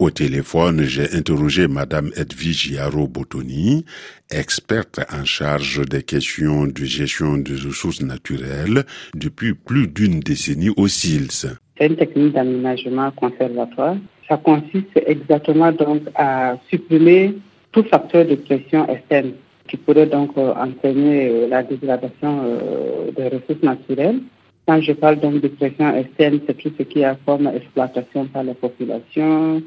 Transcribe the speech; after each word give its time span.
Au 0.00 0.10
téléphone, 0.10 0.82
j'ai 0.82 1.12
interrogé 1.12 1.68
Madame 1.68 2.10
Edwige 2.16 2.72
Yaro 2.72 3.06
Botoni, 3.06 3.84
experte 4.28 4.98
en 5.12 5.24
charge 5.24 5.88
des 5.88 6.02
questions 6.02 6.66
de 6.66 6.84
gestion 6.84 7.36
des 7.36 7.54
ressources 7.54 8.02
naturelles 8.02 8.84
depuis 9.14 9.54
plus 9.54 9.86
d'une 9.86 10.18
décennie 10.18 10.70
au 10.76 10.88
SILS. 10.88 11.56
C'est 11.78 11.86
une 11.86 11.96
technique 11.96 12.32
d'aménagement 12.32 13.12
conservatoire. 13.12 13.96
Ça 14.28 14.36
consiste 14.36 14.96
exactement 15.06 15.70
donc 15.70 16.02
à 16.16 16.56
supprimer 16.68 17.36
tout 17.70 17.84
facteur 17.84 18.26
de 18.26 18.34
pression 18.34 18.88
externe 18.88 19.32
qui 19.68 19.76
pourrait 19.76 20.06
donc 20.06 20.30
euh, 20.36 20.52
entraîner 20.54 21.28
euh, 21.28 21.48
la 21.48 21.62
dégradation 21.62 22.42
euh, 22.44 23.12
des 23.12 23.28
ressources 23.28 23.62
naturelles. 23.62 24.20
Quand 24.66 24.80
je 24.80 24.92
parle 24.92 25.20
donc 25.20 25.40
de 25.40 25.48
pression 25.48 25.94
externe, 25.94 26.40
c'est 26.46 26.54
tout 26.58 26.72
ce 26.76 26.82
qui 26.82 27.04
a 27.04 27.16
forme 27.24 27.50
d'exploitation 27.50 28.26
par 28.26 28.44
la 28.44 28.54
population, 28.54 29.62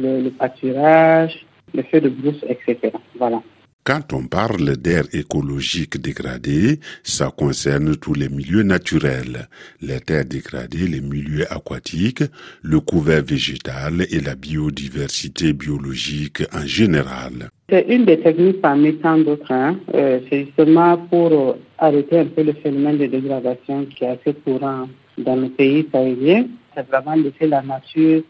le, 0.00 0.22
le 0.22 0.30
pâturage, 0.30 1.46
le 1.74 1.82
feu 1.84 2.00
de 2.00 2.08
brousse, 2.08 2.44
etc. 2.48 2.92
Voilà. 3.18 3.40
Quand 3.82 4.12
on 4.12 4.26
parle 4.26 4.76
d'air 4.76 5.04
écologique 5.14 5.98
dégradé, 5.98 6.80
ça 7.02 7.30
concerne 7.34 7.96
tous 7.96 8.12
les 8.12 8.28
milieux 8.28 8.62
naturels, 8.62 9.48
les 9.80 10.00
terres 10.00 10.26
dégradées, 10.26 10.86
les 10.86 11.00
milieux 11.00 11.50
aquatiques, 11.50 12.22
le 12.62 12.80
couvert 12.80 13.22
végétal 13.22 14.06
et 14.10 14.20
la 14.20 14.34
biodiversité 14.34 15.54
biologique 15.54 16.42
en 16.52 16.66
général. 16.66 17.48
C'est 17.70 17.86
une 17.88 18.04
des 18.04 18.20
techniques 18.20 18.60
parmi 18.60 18.96
tant 18.96 19.16
d'autres. 19.16 19.50
Hein. 19.50 19.78
Euh, 19.94 20.20
c'est 20.28 20.44
justement 20.44 20.98
pour 20.98 21.56
arrêter 21.78 22.18
un 22.18 22.26
peu 22.26 22.42
le 22.42 22.52
phénomène 22.52 22.98
de 22.98 23.06
dégradation 23.06 23.86
qui 23.86 24.04
est 24.04 24.08
assez 24.08 24.34
courant 24.44 24.88
dans 25.16 25.36
nos 25.36 25.48
pays 25.48 25.88
sahéliens. 25.90 26.44
C'est 26.74 26.86
vraiment 26.86 27.14
laisser 27.14 27.46
la 27.46 27.62
nature 27.62 28.22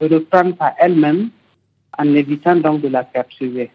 reprendre 0.00 0.56
par 0.56 0.72
elle-même 0.78 1.30
en 1.98 2.14
évitant 2.14 2.56
donc 2.56 2.82
de 2.82 2.88
la 2.88 3.04
perturber. 3.04 3.70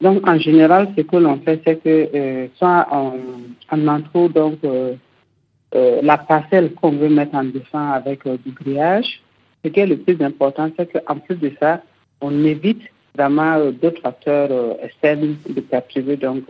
Donc, 0.00 0.26
en 0.28 0.38
général, 0.38 0.92
ce 0.96 1.02
que 1.02 1.16
l'on 1.16 1.38
fait, 1.38 1.60
c'est 1.64 1.82
que 1.82 2.08
euh, 2.14 2.48
soit 2.56 2.86
on, 2.92 3.12
on 3.72 4.28
donc 4.28 4.58
euh, 4.64 4.94
euh, 5.74 6.00
la 6.02 6.18
parcelle 6.18 6.74
qu'on 6.74 6.92
veut 6.92 7.08
mettre 7.08 7.34
en 7.34 7.44
défense 7.44 7.94
avec 7.94 8.26
du 8.44 8.52
grillage. 8.52 9.22
Ce 9.64 9.70
qui 9.70 9.80
est 9.80 9.86
le 9.86 9.96
plus 9.96 10.20
important, 10.22 10.70
c'est 10.76 10.92
qu'en 10.92 11.16
plus 11.16 11.36
de 11.36 11.52
ça, 11.60 11.80
on 12.20 12.44
évite 12.44 12.82
vraiment 13.16 13.70
d'autres 13.70 14.02
facteurs 14.02 14.76
externes 14.82 15.36
de 15.48 15.60
perturber 15.60 16.16
donc 16.16 16.42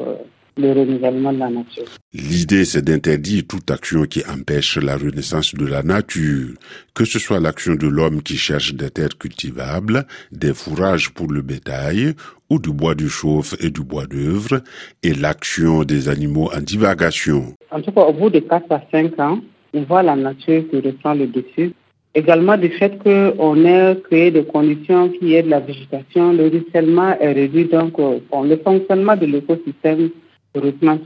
le 0.57 0.73
renouvellement 0.73 1.33
de 1.33 1.39
la 1.39 1.51
nature. 1.51 1.85
L'idée, 2.13 2.65
c'est 2.65 2.83
d'interdire 2.83 3.43
toute 3.49 3.71
action 3.71 4.05
qui 4.05 4.23
empêche 4.27 4.77
la 4.77 4.97
renaissance 4.97 5.55
de 5.55 5.67
la 5.67 5.83
nature, 5.83 6.51
que 6.95 7.05
ce 7.05 7.19
soit 7.19 7.41
l'action 7.41 7.75
de 7.75 7.89
l'homme 7.89 8.23
qui 8.23 8.37
cherche 8.37 8.75
des 8.75 8.91
terres 8.91 9.19
cultivables, 9.19 10.07
des 10.31 10.55
fourrages 10.55 11.11
pour 11.11 11.33
le 11.33 11.43
bétail, 11.43 12.15
ou 12.51 12.59
du 12.59 12.73
bois 12.73 12.95
du 12.95 13.09
chauffe 13.09 13.55
et 13.61 13.71
du 13.71 13.83
bois 13.83 14.07
d'œuvre, 14.07 14.61
et 15.03 15.13
l'action 15.13 15.83
des 15.83 16.09
animaux 16.09 16.51
en 16.55 16.61
divagation. 16.61 17.55
En 17.71 17.81
tout 17.81 17.91
cas, 17.91 18.03
au 18.03 18.13
bout 18.13 18.31
de 18.31 18.39
4 18.39 18.71
à 18.71 18.83
5 18.93 19.19
ans, 19.19 19.41
on 19.73 19.83
voit 19.83 20.03
la 20.05 20.15
nature 20.15 20.63
qui 20.71 20.77
reprend 20.77 21.15
le 21.15 21.27
dessus. 21.27 21.73
Également 22.17 22.57
du 22.57 22.69
fait 22.69 22.97
qu'on 23.03 23.65
ait 23.65 24.01
créé 24.05 24.31
des 24.31 24.45
conditions 24.45 25.09
qui 25.09 25.35
aident 25.35 25.49
la 25.49 25.59
végétation, 25.59 26.33
le 26.33 26.47
ruissellement 26.47 27.19
est 27.19 27.33
réduit, 27.33 27.65
donc 27.65 27.95
le 27.99 28.57
fonctionnement 28.59 29.17
de 29.17 29.27
l'écosystème 29.27 30.11
tout 30.55 30.61
doucement. 30.61 30.99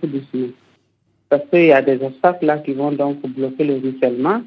Parce 1.29 1.43
qu'il 1.51 1.67
y 1.67 1.73
a 1.73 1.83
des 1.83 2.03
obstacles 2.03 2.47
là 2.47 2.59
qui 2.59 2.73
vont 2.73 2.93
donc 2.93 3.21
bloquer 3.27 3.65
le 3.65 3.77
ruissellement. 3.77 4.43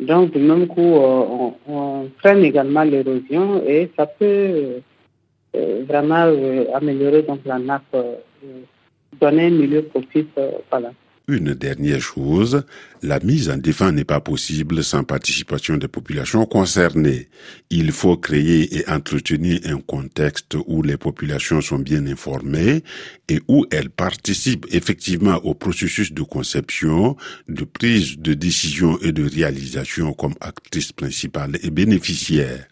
Donc, 0.00 0.32
du 0.32 0.38
même 0.38 0.66
coup, 0.66 0.80
on, 0.80 1.54
on 1.68 2.10
freine 2.18 2.42
également 2.44 2.82
l'érosion 2.82 3.62
et 3.64 3.90
ça 3.96 4.06
peut 4.06 4.82
euh, 5.54 5.84
vraiment 5.86 6.24
euh, 6.26 6.64
améliorer 6.74 7.22
donc 7.22 7.40
la 7.44 7.60
nappe, 7.60 7.82
euh, 7.94 8.16
donner 9.20 9.46
un 9.46 9.50
milieu 9.50 9.82
propice. 9.82 10.24
voilà. 10.70 10.90
Une 11.26 11.54
dernière 11.54 12.02
chose, 12.02 12.64
la 13.02 13.18
mise 13.18 13.48
en 13.48 13.56
défense 13.56 13.92
n'est 13.94 14.04
pas 14.04 14.20
possible 14.20 14.84
sans 14.84 15.04
participation 15.04 15.78
des 15.78 15.88
populations 15.88 16.44
concernées. 16.44 17.30
Il 17.70 17.92
faut 17.92 18.18
créer 18.18 18.76
et 18.76 18.86
entretenir 18.90 19.60
un 19.64 19.78
contexte 19.78 20.54
où 20.66 20.82
les 20.82 20.98
populations 20.98 21.62
sont 21.62 21.78
bien 21.78 22.06
informées 22.06 22.84
et 23.30 23.40
où 23.48 23.64
elles 23.70 23.88
participent 23.88 24.66
effectivement 24.70 25.36
au 25.44 25.54
processus 25.54 26.12
de 26.12 26.22
conception, 26.22 27.16
de 27.48 27.64
prise 27.64 28.18
de 28.18 28.34
décision 28.34 28.98
et 29.00 29.12
de 29.12 29.26
réalisation 29.26 30.12
comme 30.12 30.34
actrices 30.42 30.92
principales 30.92 31.58
et 31.62 31.70
bénéficiaires. 31.70 32.66